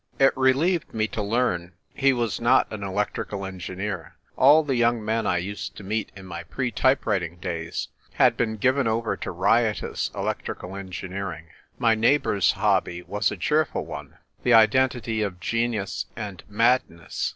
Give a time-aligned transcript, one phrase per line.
[0.17, 5.27] It relieved me to learn he was not an electrical engineer; all the young men
[5.27, 9.29] I used to meet in my prae type writing days had been given over to
[9.29, 11.49] riotous electrical engineering.
[11.77, 17.29] My neighbour's hobby was a cheerful one— the identity of genius and mad ness.